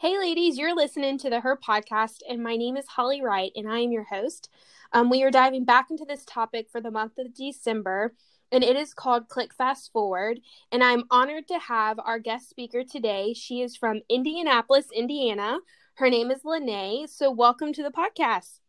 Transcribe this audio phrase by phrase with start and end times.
[0.00, 3.70] Hey, ladies, you're listening to the Her podcast, and my name is Holly Wright, and
[3.70, 4.48] I am your host.
[4.94, 8.14] Um, we are diving back into this topic for the month of December,
[8.50, 10.40] and it is called Click Fast Forward.
[10.72, 13.34] And I'm honored to have our guest speaker today.
[13.34, 15.58] She is from Indianapolis, Indiana.
[15.96, 17.06] Her name is Lene.
[17.06, 18.60] So, welcome to the podcast.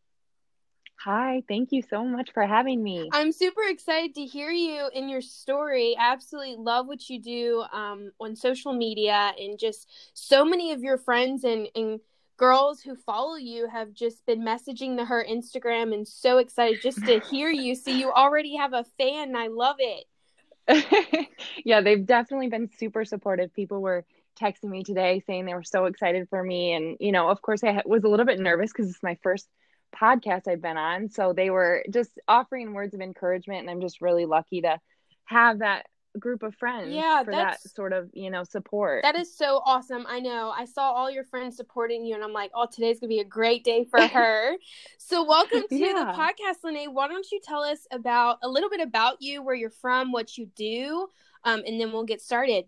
[1.03, 3.09] Hi, thank you so much for having me.
[3.11, 5.95] I'm super excited to hear you in your story.
[5.99, 10.81] I absolutely love what you do um, on social media, and just so many of
[10.81, 11.99] your friends and, and
[12.37, 17.03] girls who follow you have just been messaging the her Instagram and so excited just
[17.07, 17.73] to hear you.
[17.73, 21.27] See, you already have a fan, I love it.
[21.65, 23.51] yeah, they've definitely been super supportive.
[23.55, 24.05] People were
[24.39, 27.63] texting me today saying they were so excited for me, and you know, of course,
[27.63, 29.47] I was a little bit nervous because it's my first
[29.91, 31.09] podcast I've been on.
[31.09, 34.79] So they were just offering words of encouragement, and I'm just really lucky to
[35.25, 35.85] have that
[36.19, 39.03] group of friends yeah for that sort of you know support.
[39.03, 40.05] That is so awesome.
[40.07, 40.53] I know.
[40.55, 43.25] I saw all your friends supporting you and i'm like oh today's gonna be a
[43.25, 44.55] great day for her.
[44.97, 45.93] So welcome to yeah.
[45.93, 46.93] the podcast lene.
[46.93, 50.37] Why don't you tell us about a little bit about you where you're from what
[50.37, 51.07] you do
[51.43, 52.65] um, and then we'll get started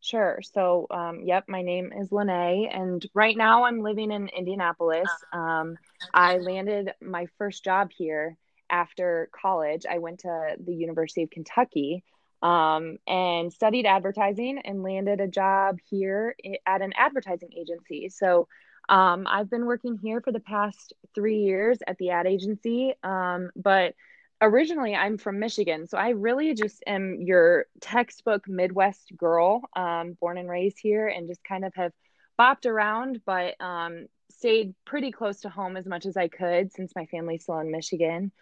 [0.00, 0.38] Sure.
[0.42, 5.08] So, um, yep, my name is Lene, and right now I'm living in Indianapolis.
[5.32, 5.76] Um,
[6.14, 8.36] I landed my first job here
[8.70, 9.86] after college.
[9.90, 12.04] I went to the University of Kentucky
[12.42, 18.08] um, and studied advertising and landed a job here at an advertising agency.
[18.08, 18.46] So,
[18.88, 23.50] um, I've been working here for the past three years at the ad agency, um,
[23.54, 23.94] but
[24.40, 30.38] originally I'm from Michigan, so I really just am your textbook Midwest girl, um, born
[30.38, 31.92] and raised here, and just kind of have
[32.38, 36.92] bopped around, but um, stayed pretty close to home as much as I could since
[36.94, 38.32] my family's still in Michigan.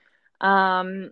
[0.41, 1.11] Um,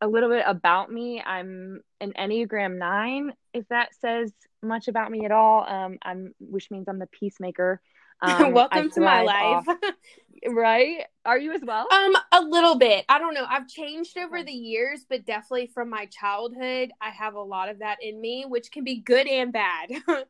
[0.00, 5.24] a little bit about me: I'm an Enneagram Nine, if that says much about me
[5.24, 5.68] at all.
[5.68, 7.80] Um, I'm, which means I'm the peacemaker.
[8.24, 9.66] Um, Welcome to my life.
[9.66, 9.76] Off,
[10.48, 11.04] right?
[11.24, 11.86] Are you as well?
[11.92, 13.04] Um, a little bit.
[13.08, 13.46] I don't know.
[13.48, 17.78] I've changed over the years, but definitely from my childhood, I have a lot of
[17.80, 19.90] that in me, which can be good and bad.
[20.08, 20.22] yeah,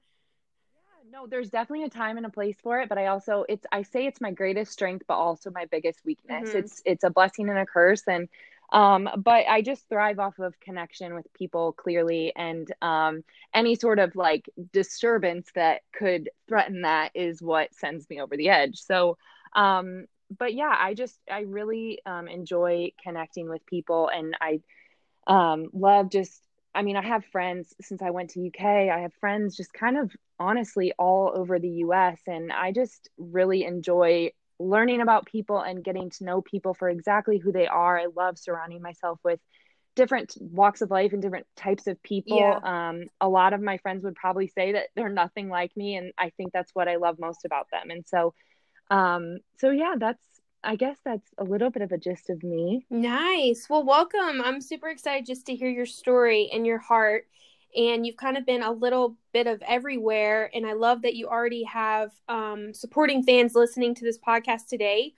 [1.11, 3.83] no, there's definitely a time and a place for it, but I also it's I
[3.83, 6.51] say it's my greatest strength, but also my biggest weakness.
[6.51, 6.59] Mm-hmm.
[6.59, 8.29] It's it's a blessing and a curse, and
[8.73, 13.99] um, but I just thrive off of connection with people clearly, and um, any sort
[13.99, 18.79] of like disturbance that could threaten that is what sends me over the edge.
[18.79, 19.19] So,
[19.55, 24.61] um, but yeah, I just I really um, enjoy connecting with people, and I
[25.27, 26.41] um, love just.
[26.75, 28.65] I mean, I have friends since I went to UK.
[28.65, 33.65] I have friends just kind of honestly all over the US, and I just really
[33.65, 37.99] enjoy learning about people and getting to know people for exactly who they are.
[37.99, 39.41] I love surrounding myself with
[39.95, 42.39] different walks of life and different types of people.
[42.39, 42.59] Yeah.
[42.63, 46.13] Um, a lot of my friends would probably say that they're nothing like me, and
[46.17, 47.91] I think that's what I love most about them.
[47.91, 48.35] And so,
[48.91, 50.23] um, so yeah, that's
[50.65, 52.87] I guess that's a little bit of a gist of me.
[52.89, 53.69] Nice.
[53.69, 54.41] Well, welcome.
[54.45, 57.27] I'm super excited just to hear your story and your heart
[57.75, 60.51] and you've kind of been a little bit of everywhere.
[60.55, 65.15] And I love that you already have um, supporting fans listening to this podcast today.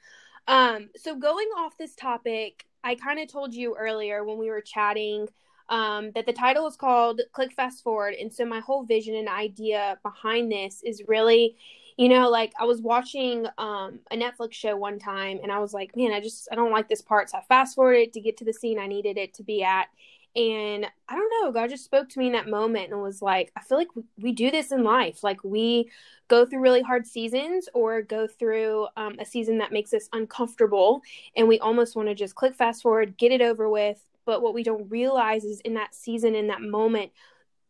[0.46, 4.60] Um, so, going off this topic, I kind of told you earlier when we were
[4.60, 5.28] chatting
[5.68, 8.14] um, that the title is called Click Fast Forward.
[8.14, 11.56] And so, my whole vision and idea behind this is really
[11.96, 15.72] you know like i was watching um, a netflix show one time and i was
[15.72, 18.36] like man i just i don't like this part so i fast forwarded to get
[18.36, 19.88] to the scene i needed it to be at
[20.36, 23.52] and I don't know, God just spoke to me in that moment and was like,
[23.56, 23.88] I feel like
[24.18, 25.22] we do this in life.
[25.22, 25.90] Like we
[26.26, 31.02] go through really hard seasons or go through um, a season that makes us uncomfortable.
[31.36, 34.02] And we almost want to just click fast forward, get it over with.
[34.26, 37.12] But what we don't realize is in that season, in that moment,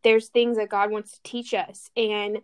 [0.03, 1.91] there's things that God wants to teach us.
[1.97, 2.39] And,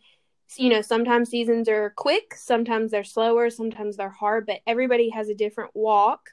[0.57, 5.29] you know, sometimes seasons are quick, sometimes they're slower, sometimes they're hard, but everybody has
[5.29, 6.31] a different walk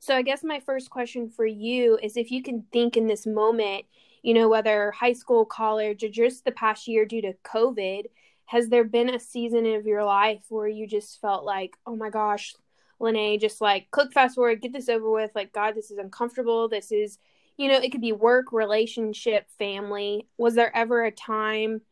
[0.00, 3.26] so I guess my first question for you is if you can think in this
[3.26, 3.84] moment,
[4.22, 8.04] you know, whether high school, college, or just the past year due to COVID,
[8.46, 12.10] has there been a season of your life where you just felt like, oh my
[12.10, 12.54] gosh,
[13.00, 15.30] Lene, just like click fast forward, get this over with.
[15.34, 16.68] Like, God, this is uncomfortable.
[16.68, 17.18] This is,
[17.56, 20.26] you know, it could be work, relationship, family.
[20.38, 21.82] Was there ever a time,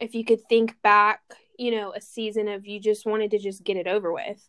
[0.00, 1.20] if you could think back,
[1.58, 4.42] you know, a season of you just wanted to just get it over with?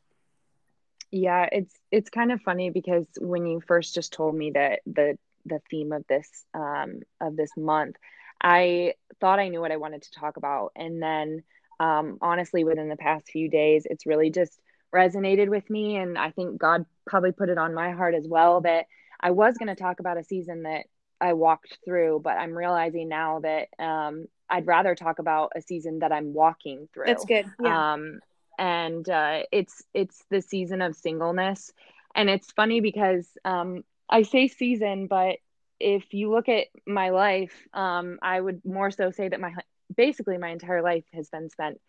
[1.12, 5.18] Yeah, it's it's kind of funny because when you first just told me that the
[5.46, 7.98] the theme of this um of this month,
[8.42, 11.44] I thought I knew what I wanted to talk about, and then
[11.82, 14.60] um, honestly, within the past few days, it's really just
[14.94, 18.62] resonated with me, and I think God probably put it on my heart as well
[18.62, 18.86] that
[19.20, 20.86] I was going to talk about a season that
[21.22, 26.00] I walked through, but I'm realizing now that um, I'd rather talk about a season
[26.00, 27.06] that I'm walking through.
[27.06, 27.46] That's good.
[27.62, 27.94] Yeah.
[27.94, 28.20] Um,
[28.58, 31.72] and uh, it's it's the season of singleness,
[32.16, 35.38] and it's funny because um, I say season, but
[35.80, 39.54] if you look at my life, um, I would more so say that my
[39.96, 41.80] basically my entire life has been spent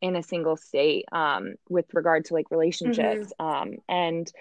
[0.00, 3.32] in a single state um, with regard to like relationships.
[3.40, 3.44] Mm-hmm.
[3.44, 4.32] Um, and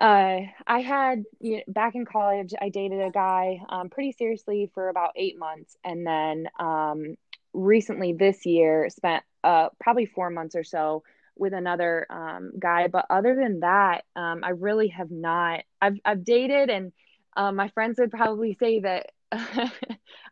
[0.00, 4.70] uh, I had you know, back in college, I dated a guy um, pretty seriously
[4.72, 7.16] for about eight months, and then um,
[7.52, 11.02] recently this year spent uh, probably four months or so
[11.36, 12.86] with another um, guy.
[12.88, 15.64] But other than that, um, I really have not.
[15.82, 16.92] I've I've dated, and
[17.36, 19.10] uh, my friends would probably say that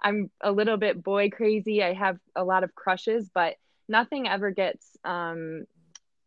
[0.03, 1.83] I'm a little bit boy crazy.
[1.83, 3.57] I have a lot of crushes, but
[3.87, 5.67] nothing ever gets um,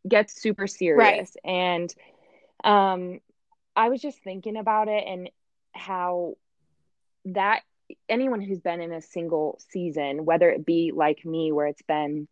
[0.08, 1.36] gets super serious.
[1.44, 1.52] Right.
[1.52, 1.96] And
[2.64, 3.20] um,
[3.76, 5.30] I was just thinking about it and
[5.74, 6.36] how
[7.26, 7.62] that
[8.08, 12.28] anyone who's been in a single season, whether it be like me, where it's been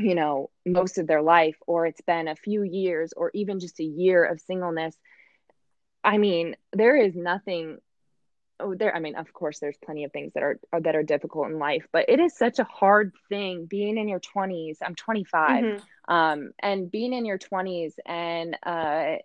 [0.00, 3.80] you know most of their life or it's been a few years or even just
[3.80, 4.96] a year of singleness
[6.04, 7.78] i mean there is nothing
[8.60, 11.02] oh there i mean of course there's plenty of things that are, are that are
[11.02, 14.94] difficult in life but it is such a hard thing being in your 20s i'm
[14.94, 16.14] 25 mm-hmm.
[16.14, 19.16] um, and being in your 20s and uh,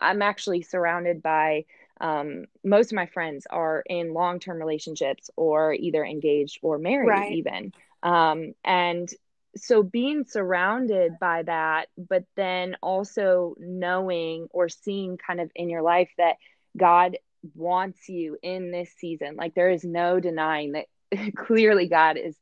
[0.00, 1.64] i'm actually surrounded by
[2.00, 7.32] um, most of my friends are in long-term relationships or either engaged or married right.
[7.32, 7.72] even.
[8.02, 9.08] Um, and
[9.56, 15.82] so being surrounded by that but then also knowing or seeing kind of in your
[15.82, 16.34] life that
[16.76, 17.16] god
[17.54, 19.36] wants you in this season.
[19.36, 20.86] Like there is no denying that
[21.36, 22.34] clearly god is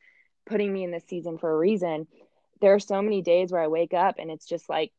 [0.46, 2.06] putting me in this season for a reason.
[2.62, 4.90] There are so many days where i wake up and it's just like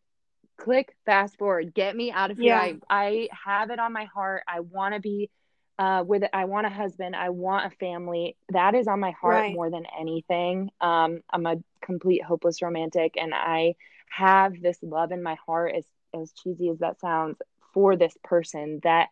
[0.64, 2.74] click fast forward get me out of here yeah.
[2.90, 5.30] I, I have it on my heart i want to be
[5.80, 8.38] uh, with I want a husband, I want a family.
[8.50, 9.54] That is on my heart right.
[9.54, 10.70] more than anything.
[10.80, 13.76] Um, I'm a complete hopeless romantic, and I
[14.10, 17.38] have this love in my heart, as as cheesy as that sounds,
[17.74, 19.10] for this person that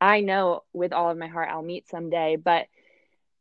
[0.00, 2.36] I know with all of my heart I'll meet someday.
[2.36, 2.66] But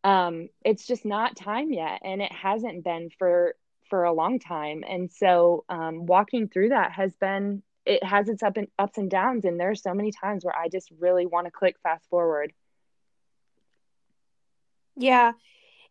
[0.03, 3.55] um, it's just not time yet, and it hasn't been for
[3.89, 4.83] for a long time.
[4.87, 9.09] And so, um, walking through that has been it has its up and ups and
[9.09, 9.45] downs.
[9.45, 12.53] And there are so many times where i just really want to click fast forward.
[14.95, 15.31] Yeah.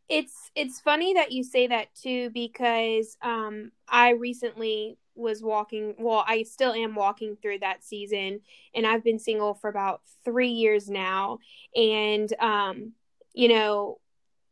[0.08, 6.24] It's it's funny that you say that too because um i recently was walking well
[6.26, 8.40] i still am walking through that season
[8.74, 11.38] and i've been single for about three years now.
[11.74, 12.92] And um
[13.34, 13.98] you know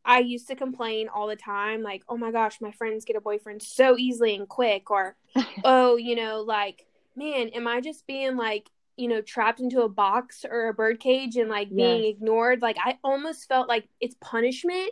[0.06, 3.20] i used to complain all the time like oh my gosh my friends get a
[3.20, 5.16] boyfriend so easily and quick or
[5.64, 6.86] oh you know like
[7.16, 11.00] man, am I just being like, you know, trapped into a box or a bird
[11.00, 12.14] cage and like being yes.
[12.16, 12.62] ignored?
[12.62, 14.90] Like I almost felt like it's punishment.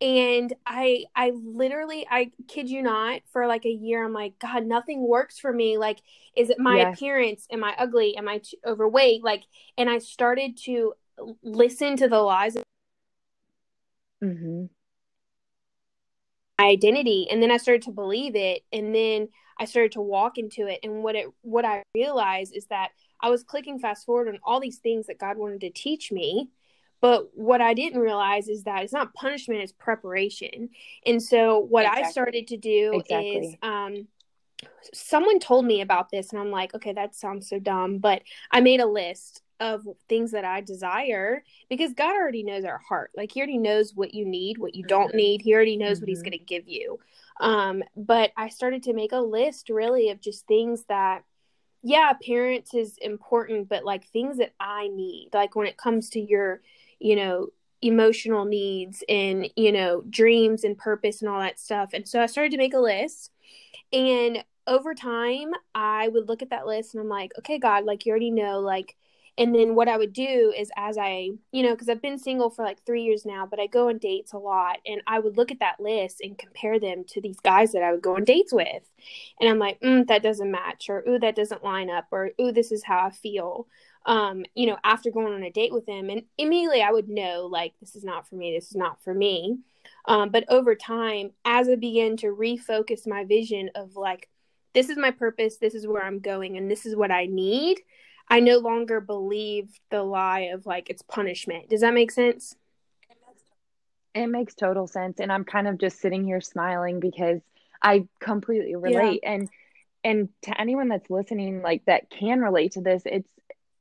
[0.00, 4.66] And I I literally I kid you not for like a year I'm like god
[4.66, 6.00] nothing works for me like
[6.34, 6.96] is it my yes.
[6.96, 9.44] appearance am I ugly am I too overweight like
[9.78, 10.94] and I started to
[11.44, 12.56] listen to the lies
[14.22, 14.64] mm-hmm.
[16.60, 19.28] identity and then I started to believe it and then
[19.58, 22.90] I started to walk into it and what it what I realized is that
[23.20, 26.50] I was clicking fast forward on all these things that God wanted to teach me
[27.00, 30.70] but what I didn't realize is that it's not punishment it's preparation
[31.04, 32.04] and so what exactly.
[32.04, 33.36] I started to do exactly.
[33.36, 34.06] is um
[34.92, 38.60] someone told me about this and I'm like okay that sounds so dumb but I
[38.60, 43.12] made a list of things that I desire because God already knows our heart.
[43.16, 45.16] Like He already knows what you need, what you don't mm-hmm.
[45.16, 45.42] need.
[45.42, 46.02] He already knows mm-hmm.
[46.02, 46.30] what He's mm-hmm.
[46.30, 46.98] going to give you.
[47.40, 51.22] Um, but I started to make a list really of just things that,
[51.82, 56.20] yeah, appearance is important, but like things that I need, like when it comes to
[56.20, 56.60] your,
[56.98, 57.48] you know,
[57.80, 61.90] emotional needs and, you know, dreams and purpose and all that stuff.
[61.94, 63.30] And so I started to make a list.
[63.92, 68.06] And over time, I would look at that list and I'm like, okay, God, like
[68.06, 68.96] you already know, like,
[69.38, 72.50] and then what I would do is as I, you know, because I've been single
[72.50, 74.78] for like three years now, but I go on dates a lot.
[74.84, 77.92] And I would look at that list and compare them to these guys that I
[77.92, 78.90] would go on dates with.
[79.40, 82.52] And I'm like, mm, that doesn't match, or ooh, that doesn't line up, or ooh,
[82.52, 83.66] this is how I feel.
[84.04, 86.10] Um, you know, after going on a date with them.
[86.10, 89.14] And immediately I would know, like, this is not for me, this is not for
[89.14, 89.58] me.
[90.06, 94.28] Um, but over time, as I began to refocus my vision of like,
[94.74, 97.78] this is my purpose, this is where I'm going, and this is what I need
[98.28, 101.68] I no longer believe the lie of like it's punishment.
[101.68, 102.54] Does that make sense?
[104.14, 105.20] It makes total sense.
[105.20, 107.40] And I'm kind of just sitting here smiling because
[107.82, 109.20] I completely relate.
[109.22, 109.32] Yeah.
[109.32, 109.48] And
[110.04, 113.28] and to anyone that's listening, like that can relate to this, it's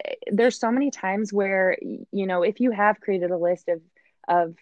[0.06, 3.82] eh, there's so many times where you know if you have created a list of
[4.28, 4.56] of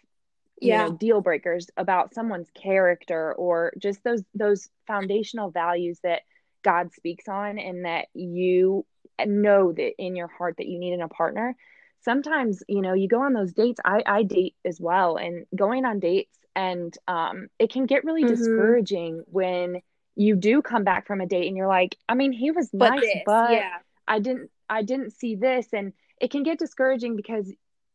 [0.61, 0.85] you yeah.
[0.85, 6.21] know deal breakers about someone's character or just those those foundational values that
[6.63, 8.85] god speaks on and that you
[9.25, 11.55] know that in your heart that you need in a partner
[12.01, 15.85] sometimes you know you go on those dates i i date as well and going
[15.85, 18.35] on dates and um it can get really mm-hmm.
[18.35, 19.81] discouraging when
[20.15, 22.89] you do come back from a date and you're like i mean he was but
[22.89, 23.77] nice this, but yeah.
[24.07, 27.51] i didn't i didn't see this and it can get discouraging because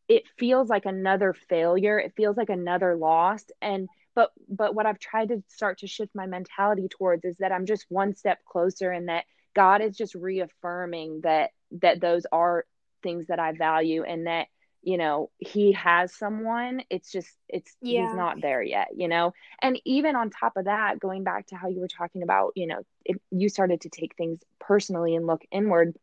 [0.07, 4.99] it feels like another failure it feels like another loss and but but what i've
[4.99, 8.91] tried to start to shift my mentality towards is that i'm just one step closer
[8.91, 9.25] and that
[9.55, 12.65] god is just reaffirming that that those are
[13.01, 14.47] things that i value and that
[14.85, 18.05] you know he has someone it's just it's yeah.
[18.05, 21.55] he's not there yet you know and even on top of that going back to
[21.55, 25.25] how you were talking about you know if you started to take things personally and
[25.25, 25.95] look inward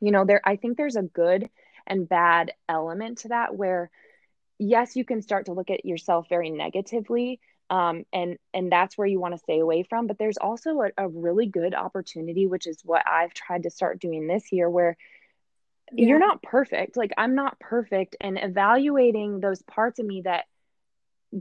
[0.00, 1.48] you know there i think there's a good
[1.86, 3.90] and bad element to that where
[4.58, 7.38] yes you can start to look at yourself very negatively
[7.70, 10.90] um, and and that's where you want to stay away from but there's also a,
[10.98, 14.96] a, really good opportunity which is what i've tried to start doing this year where
[15.92, 16.06] yeah.
[16.08, 20.44] you're not perfect like i'm not perfect and evaluating those parts of me that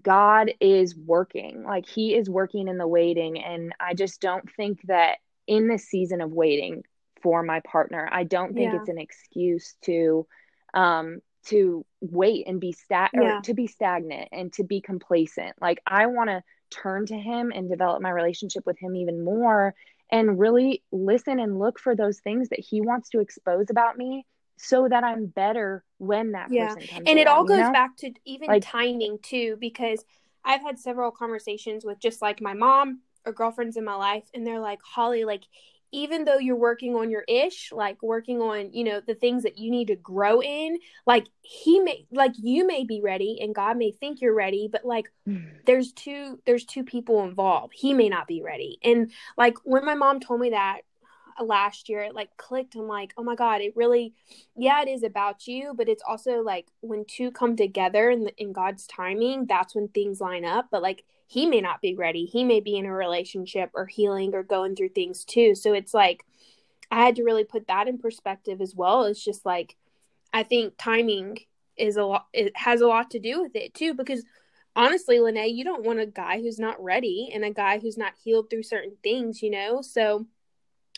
[0.01, 4.81] god is working like he is working in the waiting and i just don't think
[4.83, 5.17] that
[5.47, 6.83] in this season of waiting
[7.25, 8.07] for my partner.
[8.11, 8.79] I don't think yeah.
[8.79, 10.27] it's an excuse to
[10.75, 13.37] um to wait and be stat yeah.
[13.37, 15.53] or to be stagnant and to be complacent.
[15.61, 19.75] Like I want to turn to him and develop my relationship with him even more
[20.11, 24.25] and really listen and look for those things that he wants to expose about me
[24.57, 26.73] so that I'm better when that yeah.
[26.73, 27.03] person comes.
[27.07, 27.71] And it all goes know?
[27.71, 30.03] back to even like, timing too, because
[30.43, 34.45] I've had several conversations with just like my mom or girlfriends in my life, and
[34.45, 35.43] they're like, Holly, like
[35.91, 39.57] even though you're working on your ish, like working on, you know, the things that
[39.57, 43.77] you need to grow in, like he may like you may be ready and God
[43.77, 45.45] may think you're ready, but like mm.
[45.65, 47.73] there's two there's two people involved.
[47.75, 48.77] He may not be ready.
[48.83, 50.81] And like when my mom told me that
[51.39, 54.13] uh, last year it like clicked i'm like oh my god it really
[54.55, 58.33] yeah it is about you but it's also like when two come together in, the,
[58.37, 62.25] in god's timing that's when things line up but like he may not be ready.
[62.25, 65.55] He may be in a relationship or healing or going through things too.
[65.55, 66.25] So it's like
[66.91, 69.03] I had to really put that in perspective as well.
[69.05, 69.75] It's just like
[70.33, 71.39] I think timing
[71.77, 74.23] is a lot it has a lot to do with it too because
[74.75, 78.13] honestly, Lene, you don't want a guy who's not ready and a guy who's not
[78.23, 79.81] healed through certain things, you know?
[79.81, 80.25] So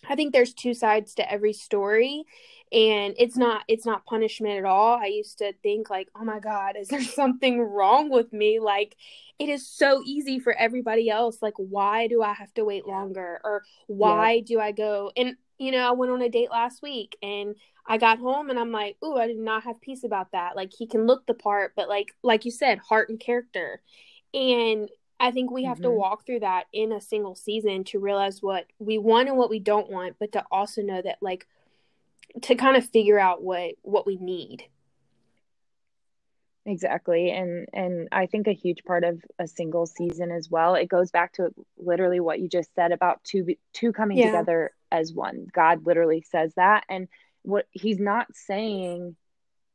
[0.07, 2.25] I think there's two sides to every story
[2.71, 4.97] and it's not it's not punishment at all.
[4.97, 8.95] I used to think like, "Oh my god, is there something wrong with me?" Like
[9.39, 13.39] it is so easy for everybody else like why do I have to wait longer
[13.43, 14.41] or why yeah.
[14.45, 17.97] do I go and you know, I went on a date last week and I
[17.97, 20.87] got home and I'm like, "Ooh, I did not have peace about that." Like he
[20.87, 23.81] can look the part, but like like you said, heart and character.
[24.33, 24.89] And
[25.19, 25.83] I think we have mm-hmm.
[25.83, 29.49] to walk through that in a single season to realize what we want and what
[29.49, 31.47] we don't want, but to also know that like
[32.43, 34.65] to kind of figure out what what we need.
[36.65, 37.31] Exactly.
[37.31, 41.11] And and I think a huge part of a single season as well, it goes
[41.11, 44.25] back to literally what you just said about two two coming yeah.
[44.25, 45.47] together as one.
[45.51, 47.07] God literally says that and
[47.43, 49.15] what he's not saying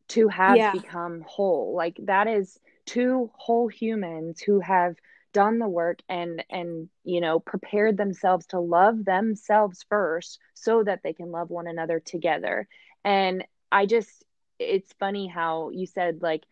[0.08, 0.72] to have yeah.
[0.72, 1.74] become whole.
[1.74, 4.96] Like that is two whole humans who have
[5.32, 11.00] done the work and and you know prepared themselves to love themselves first so that
[11.02, 12.68] they can love one another together
[13.04, 14.24] and i just
[14.58, 16.44] it's funny how you said like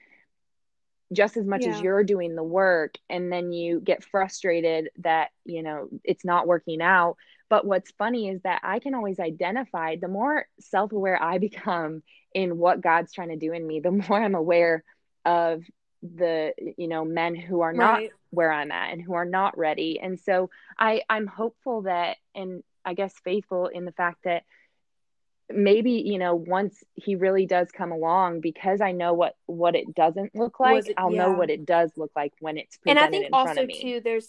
[1.13, 1.75] just as much yeah.
[1.75, 6.47] as you're doing the work and then you get frustrated that you know it's not
[6.47, 7.17] working out
[7.49, 12.03] but what's funny is that i can always identify the more self-aware i become
[12.35, 14.85] in what god's trying to do in me the more i'm aware
[15.25, 15.63] of
[16.03, 18.11] the you know men who are not right.
[18.31, 22.63] where i'm at and who are not ready and so i i'm hopeful that and
[22.85, 24.45] i guess faithful in the fact that
[25.53, 29.95] maybe you know once he really does come along because i know what what it
[29.95, 31.27] doesn't look like it, i'll yeah.
[31.27, 34.29] know what it does look like when it's and i think also too there's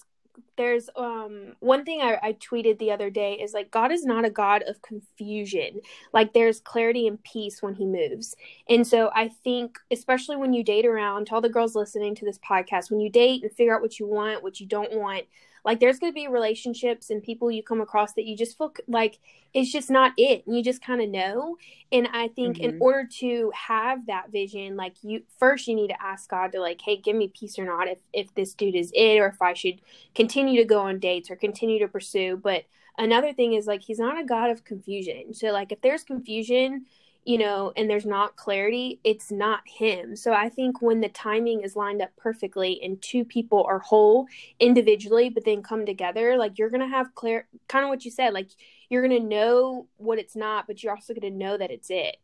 [0.57, 4.25] there's um one thing I, I tweeted the other day is like god is not
[4.25, 5.81] a god of confusion.
[6.13, 8.35] Like there's clarity and peace when he moves.
[8.69, 12.25] And so i think especially when you date around to all the girls listening to
[12.25, 15.25] this podcast when you date and figure out what you want what you don't want
[15.63, 18.73] like there's going to be relationships and people you come across that you just feel
[18.87, 19.19] like
[19.53, 21.57] it's just not it and you just kind of know.
[21.91, 22.75] And i think mm-hmm.
[22.75, 26.61] in order to have that vision like you first you need to ask god to
[26.61, 29.41] like hey give me peace or not if if this dude is it or if
[29.41, 29.81] i should
[30.15, 32.37] continue to go on dates or continue to pursue.
[32.37, 32.65] But
[32.97, 35.33] another thing is like he's not a god of confusion.
[35.33, 36.85] So like if there's confusion
[37.23, 40.15] you know, and there's not clarity, it's not him.
[40.15, 44.27] So I think when the timing is lined up perfectly and two people are whole
[44.59, 48.11] individually, but then come together, like you're going to have clear, kind of what you
[48.11, 48.49] said, like
[48.89, 51.91] you're going to know what it's not, but you're also going to know that it's
[51.91, 52.17] it.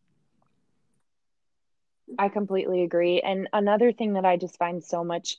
[2.18, 3.22] I completely agree.
[3.22, 5.38] And another thing that I just find so much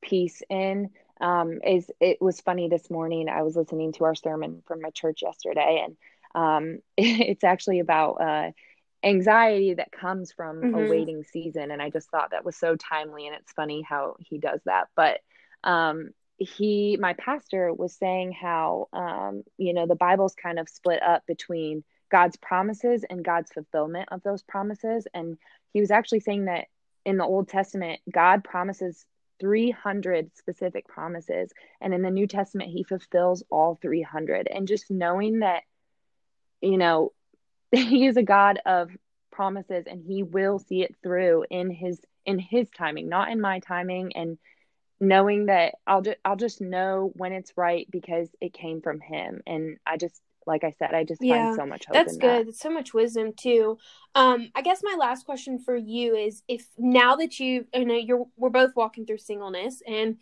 [0.00, 0.90] peace in
[1.20, 3.28] um, is it was funny this morning.
[3.28, 5.96] I was listening to our sermon from my church yesterday, and
[6.34, 8.50] um, it's actually about uh,
[9.02, 10.74] anxiety that comes from mm-hmm.
[10.74, 11.70] a waiting season.
[11.70, 13.26] And I just thought that was so timely.
[13.26, 14.88] And it's funny how he does that.
[14.96, 15.20] But
[15.64, 21.02] um, he, my pastor, was saying how, um, you know, the Bible's kind of split
[21.02, 25.06] up between God's promises and God's fulfillment of those promises.
[25.14, 25.38] And
[25.72, 26.66] he was actually saying that
[27.04, 29.04] in the Old Testament, God promises
[29.40, 31.52] 300 specific promises.
[31.80, 34.48] And in the New Testament, he fulfills all 300.
[34.48, 35.62] And just knowing that,
[36.60, 37.12] you know,
[37.88, 38.90] he is a God of
[39.30, 43.60] promises and he will see it through in his in his timing, not in my
[43.60, 44.38] timing and
[45.00, 49.40] knowing that I'll just I'll just know when it's right because it came from him
[49.46, 51.94] and I just like I said, I just yeah, find so much hope.
[51.94, 52.48] That's good.
[52.48, 52.56] That.
[52.56, 53.78] so much wisdom too.
[54.14, 57.94] Um, I guess my last question for you is if now that you you know
[57.94, 60.16] you're we're both walking through singleness and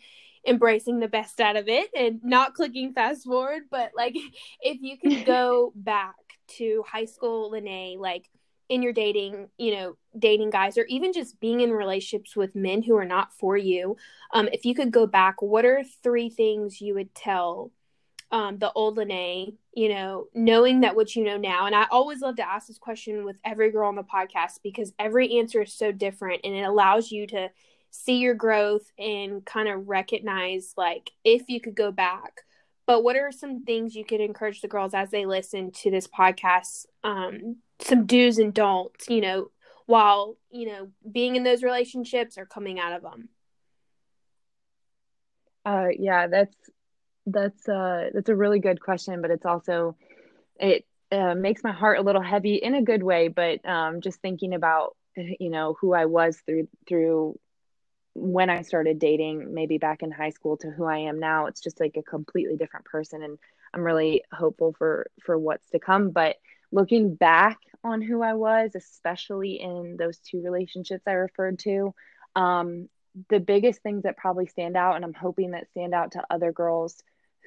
[0.47, 4.15] embracing the best out of it and not clicking fast forward, but like
[4.61, 6.15] if you could go back
[6.47, 8.29] to high school Lene, like
[8.69, 12.81] in your dating, you know, dating guys, or even just being in relationships with men
[12.81, 13.95] who are not for you,
[14.33, 17.71] um, if you could go back, what are three things you would tell
[18.31, 21.65] um, the old Lene, you know, knowing that what you know now.
[21.65, 24.93] And I always love to ask this question with every girl on the podcast because
[24.99, 27.49] every answer is so different and it allows you to
[27.89, 32.41] see your growth and kind of recognize, like, if you could go back.
[32.85, 36.07] But what are some things you could encourage the girls as they listen to this
[36.07, 36.85] podcast?
[37.03, 39.51] Um, some do's and don'ts, you know,
[39.85, 43.29] while, you know, being in those relationships or coming out of them.
[45.65, 46.55] Uh, yeah, that's
[47.25, 49.97] that's uh that's a really good question, but it's also
[50.57, 53.27] it uh, makes my heart a little heavy in a good way.
[53.27, 57.37] But um, just thinking about you know who I was through through
[58.17, 61.61] when I started dating, maybe back in high school, to who I am now, it's
[61.61, 63.37] just like a completely different person, and
[63.73, 66.09] I'm really hopeful for for what's to come.
[66.09, 66.37] But
[66.71, 71.93] looking back on who I was, especially in those two relationships I referred to,
[72.35, 72.89] um,
[73.29, 76.51] the biggest things that probably stand out, and I'm hoping that stand out to other
[76.51, 77.01] girls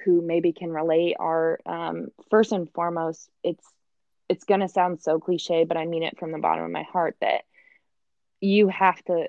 [0.05, 3.65] who maybe can relate are um, first and foremost it's
[4.29, 6.83] it's going to sound so cliche but i mean it from the bottom of my
[6.83, 7.43] heart that
[8.39, 9.27] you have to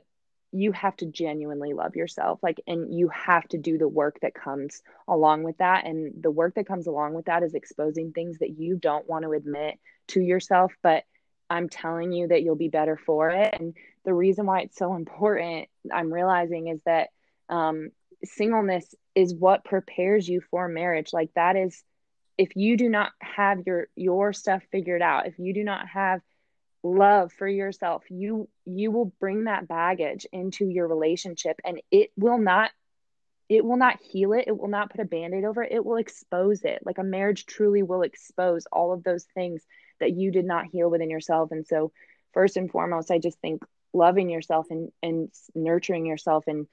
[0.52, 4.34] you have to genuinely love yourself like and you have to do the work that
[4.34, 8.38] comes along with that and the work that comes along with that is exposing things
[8.38, 11.04] that you don't want to admit to yourself but
[11.48, 14.94] i'm telling you that you'll be better for it and the reason why it's so
[14.94, 17.08] important i'm realizing is that
[17.48, 17.90] um,
[18.24, 21.82] singleness is what prepares you for marriage like that is
[22.38, 26.20] if you do not have your your stuff figured out if you do not have
[26.84, 32.38] love for yourself you you will bring that baggage into your relationship and it will
[32.38, 32.70] not
[33.48, 34.44] it will not heal it.
[34.46, 35.72] It will not put a band-aid over it.
[35.72, 36.78] It will expose it.
[36.86, 39.60] Like a marriage truly will expose all of those things
[40.00, 41.50] that you did not heal within yourself.
[41.50, 41.92] And so
[42.32, 46.66] first and foremost i just think loving yourself and and nurturing yourself and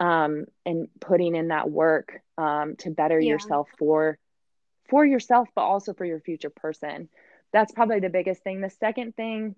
[0.00, 3.30] um, and putting in that work um, to better yeah.
[3.30, 4.18] yourself for
[4.88, 7.08] for yourself but also for your future person
[7.54, 8.60] that's probably the biggest thing.
[8.60, 9.54] The second thing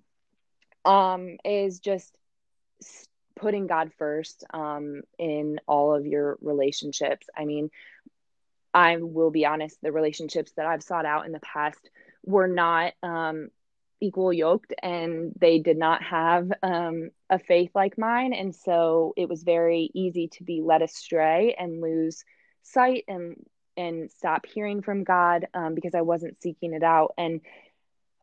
[0.84, 2.16] um, is just
[3.34, 7.26] putting god first um, in all of your relationships.
[7.36, 7.70] I mean
[8.74, 11.88] i will be honest the relationships that i've sought out in the past
[12.26, 13.48] were not um,
[14.00, 18.32] equal yoked and they did not have um, a faith like mine.
[18.32, 22.24] And so it was very easy to be led astray and lose
[22.62, 23.36] sight and
[23.78, 27.14] and stop hearing from god um, because i wasn't seeking it out.
[27.16, 27.40] And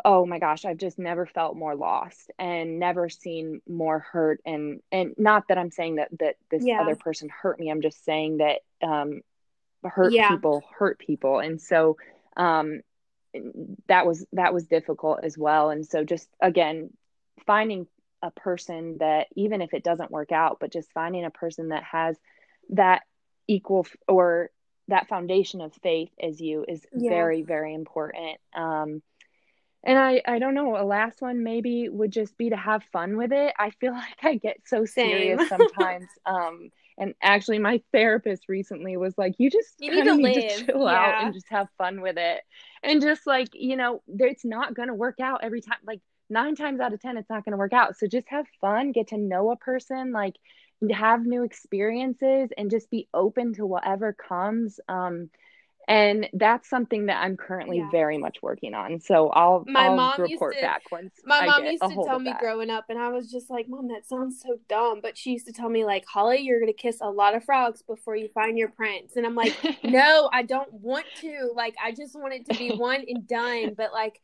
[0.05, 4.81] oh my gosh i've just never felt more lost and never seen more hurt and
[4.91, 6.81] and not that i'm saying that that this yeah.
[6.81, 9.21] other person hurt me i'm just saying that um
[9.83, 10.29] hurt yeah.
[10.29, 11.97] people hurt people and so
[12.37, 12.81] um
[13.87, 16.89] that was that was difficult as well and so just again
[17.45, 17.87] finding
[18.21, 21.83] a person that even if it doesn't work out but just finding a person that
[21.83, 22.15] has
[22.69, 23.01] that
[23.47, 24.49] equal or
[24.87, 27.09] that foundation of faith as you is yeah.
[27.09, 29.01] very very important um
[29.83, 33.17] and I, I don't know, a last one maybe would just be to have fun
[33.17, 33.53] with it.
[33.57, 36.07] I feel like I get so serious sometimes.
[36.25, 40.65] um, and actually, my therapist recently was like, "You just you need, to, need to
[40.65, 40.91] chill yeah.
[40.91, 42.41] out and just have fun with it."
[42.83, 45.79] And just like you know, it's not gonna work out every time.
[45.83, 47.97] Like nine times out of 10, it's not going to work out.
[47.97, 50.35] So just have fun, get to know a person, like
[50.91, 54.79] have new experiences, and just be open to whatever comes.
[54.89, 55.29] Um,
[55.87, 57.89] and that's something that I'm currently yeah.
[57.91, 59.01] very much working on.
[59.01, 61.13] So I'll my I'll mom report to, back once.
[61.25, 62.39] My mom used to tell me that.
[62.39, 65.45] growing up, and I was just like, "Mom, that sounds so dumb." But she used
[65.47, 68.57] to tell me like, "Holly, you're gonna kiss a lot of frogs before you find
[68.57, 71.51] your prince," and I'm like, "No, I don't want to.
[71.53, 74.21] Like, I just want it to be one and done." But like,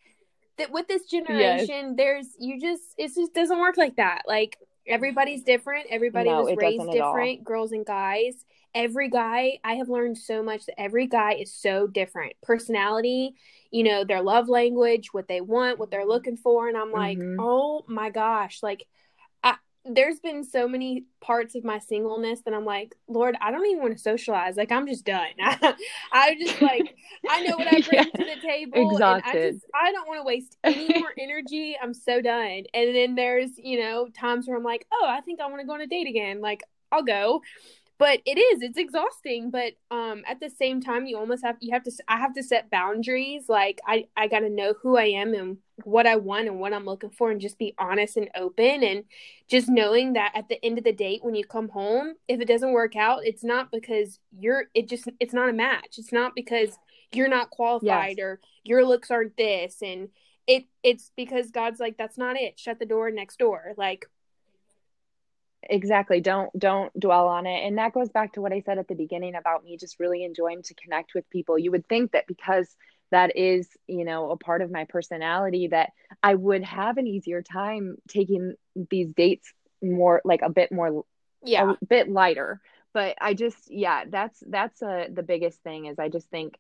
[0.58, 1.94] that with this generation, yes.
[1.98, 4.22] there's you just it just doesn't work like that.
[4.26, 5.88] Like everybody's different.
[5.90, 10.66] Everybody no, was raised different, girls and guys every guy i have learned so much
[10.66, 12.34] that every guy is so different.
[12.44, 13.36] Personality
[13.72, 17.18] you know their love language what they want what they're looking for and i'm like
[17.18, 17.40] mm-hmm.
[17.40, 18.86] oh my gosh like
[19.44, 19.56] I,
[19.86, 23.82] there's been so many parts of my singleness that i'm like lord i don't even
[23.82, 25.28] want to socialize like i'm just done.
[26.12, 26.96] I, just like
[27.30, 28.04] i know what i bring yeah.
[28.04, 31.94] to the table exhausted i just i don't want to waste any more energy i'm
[31.94, 32.64] so done.
[32.74, 35.68] And then there's you know times where i'm like oh i think i want to
[35.68, 37.42] go on a date again like i'll go
[38.00, 41.72] but it is it's exhausting but um at the same time you almost have you
[41.72, 45.06] have to i have to set boundaries like i i got to know who i
[45.06, 48.30] am and what i want and what i'm looking for and just be honest and
[48.36, 49.04] open and
[49.48, 52.48] just knowing that at the end of the date when you come home if it
[52.48, 55.98] doesn't work out it's not because you're it just it's not a match.
[55.98, 56.78] It's not because
[57.12, 58.24] you're not qualified yes.
[58.24, 60.10] or your looks aren't this and
[60.48, 62.60] it it's because god's like that's not it.
[62.60, 63.74] Shut the door next door.
[63.78, 64.06] Like
[65.64, 68.88] exactly don't don't dwell on it and that goes back to what i said at
[68.88, 71.60] the beginning about me just really enjoying to connect with people.
[71.60, 72.68] You would think that because
[73.12, 75.92] that is you know a part of my personality that
[76.22, 78.54] i would have an easier time taking
[78.90, 81.04] these dates more like a bit more
[81.44, 81.72] yeah.
[81.72, 82.62] a bit lighter
[82.94, 86.58] but i just yeah that's that's a, the biggest thing is i just think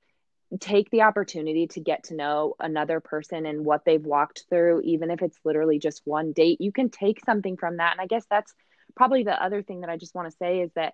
[0.60, 5.12] take the opportunity to get to know another person and what they've walked through even
[5.12, 8.26] if it's literally just one date you can take something from that and i guess
[8.30, 8.54] that's
[8.95, 10.93] probably the other thing that I just want to say is that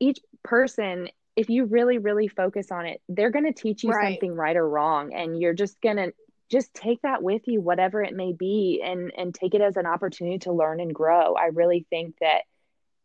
[0.00, 4.14] each person if you really really focus on it they're going to teach you right.
[4.14, 6.12] something right or wrong and you're just going to
[6.50, 9.86] just take that with you whatever it may be and and take it as an
[9.86, 12.42] opportunity to learn and grow i really think that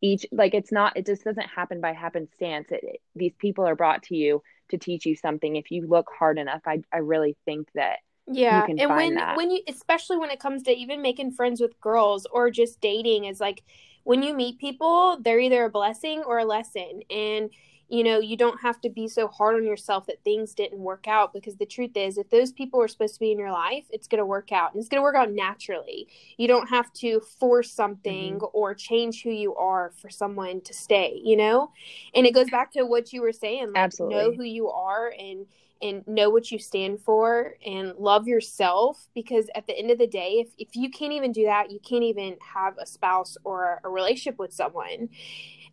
[0.01, 3.75] each like it's not it just doesn't happen by happenstance it, it, these people are
[3.75, 7.35] brought to you to teach you something if you look hard enough i i really
[7.45, 7.97] think that
[8.27, 9.35] yeah and when that.
[9.35, 13.25] when you especially when it comes to even making friends with girls or just dating
[13.25, 13.63] is like
[14.03, 17.01] when you meet people, they're either a blessing or a lesson.
[17.09, 17.49] And
[17.89, 21.07] you know, you don't have to be so hard on yourself that things didn't work
[21.07, 23.85] out because the truth is, if those people are supposed to be in your life,
[23.89, 26.07] it's going to work out and it's going to work out naturally.
[26.37, 28.45] You don't have to force something mm-hmm.
[28.53, 31.71] or change who you are for someone to stay, you know?
[32.13, 34.15] And it goes back to what you were saying, like Absolutely.
[34.15, 35.47] know who you are and
[35.81, 40.07] and know what you stand for and love yourself because at the end of the
[40.07, 43.81] day if, if you can't even do that you can't even have a spouse or
[43.83, 45.09] a relationship with someone.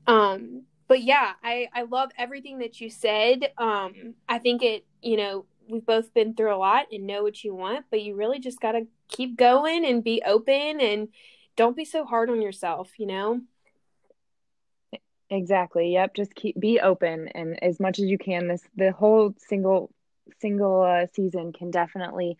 [0.07, 3.53] Um but yeah i i love everything that you said.
[3.59, 7.43] Um i think it you know we've both been through a lot and know what
[7.43, 11.09] you want but you really just got to keep going and be open and
[11.57, 13.41] don't be so hard on yourself you know?
[15.31, 15.93] Exactly.
[15.93, 16.15] Yep.
[16.15, 18.49] Just keep be open and as much as you can.
[18.49, 19.91] This the whole single
[20.41, 22.37] single uh, season can definitely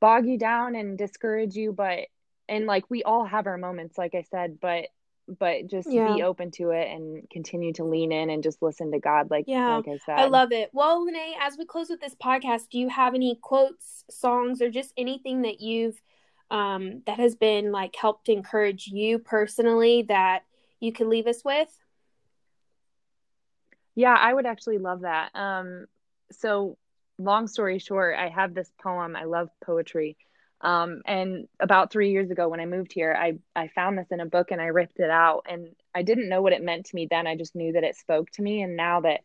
[0.00, 2.00] bog you down and discourage you but
[2.48, 4.86] and like we all have our moments like i said but
[5.26, 6.14] but just yeah.
[6.14, 9.44] be open to it and continue to lean in and just listen to god like
[9.48, 9.76] yeah.
[9.76, 10.18] like i said.
[10.18, 10.70] i love it.
[10.72, 14.70] Well Lene, as we close with this podcast do you have any quotes songs or
[14.70, 16.00] just anything that you've
[16.50, 20.44] um that has been like helped encourage you personally that
[20.78, 21.76] you could leave us with?
[23.96, 25.34] Yeah i would actually love that.
[25.34, 25.86] Um
[26.30, 26.76] so
[27.18, 29.16] long story short, I have this poem.
[29.16, 30.16] I love poetry.
[30.60, 34.20] Um, and about three years ago, when I moved here, I, I found this in
[34.20, 35.46] a book and I ripped it out.
[35.48, 37.26] And I didn't know what it meant to me then.
[37.26, 38.62] I just knew that it spoke to me.
[38.62, 39.20] And now that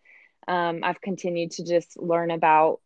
[0.47, 2.79] um, I've continued to just learn about,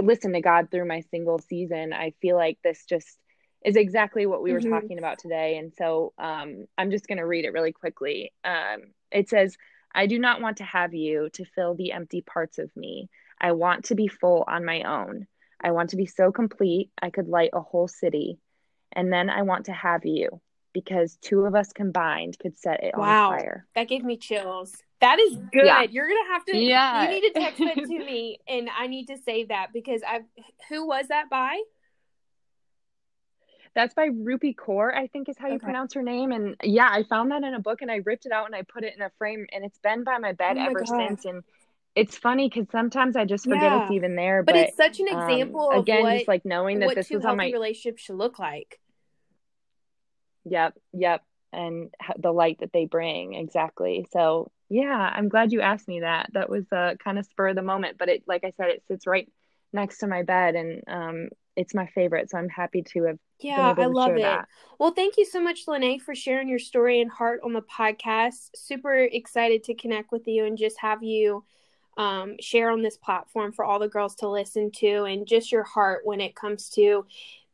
[0.00, 3.18] listen to God through my single season, I feel like this just
[3.64, 4.70] is exactly what we were mm-hmm.
[4.70, 5.56] talking about today.
[5.56, 8.32] And so um, I'm just going to read it really quickly.
[8.44, 9.56] Um, it says,
[9.94, 13.08] I do not want to have you to fill the empty parts of me.
[13.42, 15.26] I want to be full on my own.
[15.60, 18.38] I want to be so complete I could light a whole city.
[18.92, 20.40] And then I want to have you
[20.72, 23.32] because two of us combined could set it wow.
[23.32, 23.66] on fire.
[23.74, 24.74] That gave me chills.
[25.00, 25.66] That is good.
[25.66, 25.82] Yeah.
[25.82, 26.56] You're gonna have to.
[26.56, 27.04] Yeah.
[27.04, 30.22] You need to text it to me, and I need to save that because I've.
[30.68, 31.60] Who was that by?
[33.74, 35.64] That's by Rupi Kaur, I think is how you okay.
[35.64, 36.30] pronounce her name.
[36.30, 38.62] And yeah, I found that in a book, and I ripped it out and I
[38.62, 40.88] put it in a frame, and it's been by my bed oh my ever God.
[40.88, 41.24] since.
[41.24, 41.42] And
[41.94, 43.82] it's funny because sometimes I just forget yeah.
[43.82, 44.42] it's even there.
[44.42, 47.24] But, but it's such an um, example um, again, just like knowing that this was
[47.24, 48.80] on my relationship should look like.
[50.44, 51.22] Yep, yep.
[51.52, 54.06] And the light that they bring, exactly.
[54.10, 56.30] So, yeah, I'm glad you asked me that.
[56.32, 58.82] That was uh, kind of spur of the moment, but it, like I said, it
[58.88, 59.30] sits right
[59.74, 62.30] next to my bed, and um, it's my favorite.
[62.30, 63.18] So I'm happy to have.
[63.38, 64.22] Yeah, I love it.
[64.22, 64.48] That.
[64.78, 68.48] Well, thank you so much, Lene, for sharing your story and heart on the podcast.
[68.56, 71.44] Super excited to connect with you and just have you
[71.96, 75.62] um, share on this platform for all the girls to listen to and just your
[75.62, 77.04] heart when it comes to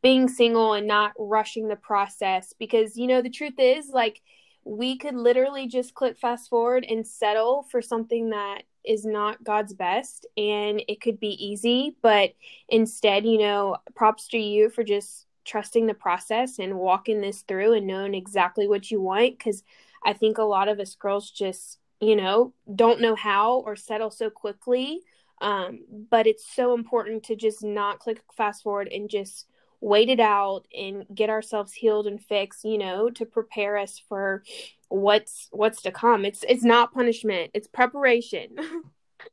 [0.01, 2.53] being single and not rushing the process.
[2.57, 4.21] Because you know the truth is like
[4.63, 9.73] we could literally just click fast forward and settle for something that is not God's
[9.73, 11.95] best and it could be easy.
[12.01, 12.33] But
[12.69, 17.73] instead you know props to you for just trusting the process and walking this through
[17.73, 19.39] and knowing exactly what you want.
[19.39, 19.63] Cuz
[20.05, 24.11] I think a lot of us girls just you know, don't know how or settle
[24.11, 25.01] so quickly.
[25.41, 29.47] Um, but it's so important to just not click fast forward and just
[29.81, 34.43] wait it out and get ourselves healed and fixed, you know, to prepare us for
[34.89, 36.25] what's what's to come.
[36.25, 38.55] It's it's not punishment, it's preparation.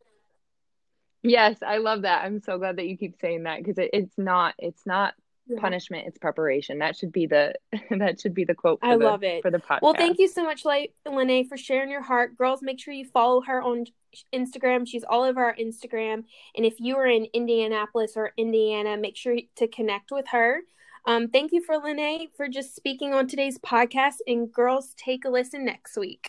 [1.22, 2.24] yes, I love that.
[2.24, 5.14] I'm so glad that you keep saying that because it, it's not it's not
[5.46, 5.60] yeah.
[5.60, 6.78] punishment it's preparation.
[6.78, 7.54] That should be the
[7.90, 9.42] that should be the quote i the, love it.
[9.42, 12.36] for the podcast well thank you so much lene for sharing your heart.
[12.36, 13.86] Girls make sure you follow her on
[14.34, 14.86] instagram.
[14.86, 16.24] She's all over our instagram.
[16.56, 20.60] And if you are in indianapolis or indiana make sure to connect with her.
[21.08, 24.16] Um, thank you for lene for just speaking on today's podcast.
[24.26, 26.20] And girls take a listen next week